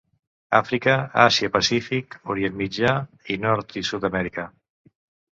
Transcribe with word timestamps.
Àfrica, 0.59 0.93
Àsia-Pacífic, 1.23 2.17
Orient 2.35 2.55
Mitjà 2.61 2.93
i 3.35 3.37
Nord- 3.43 3.77
i 3.83 3.85
Sud-Amèrica. 3.91 4.47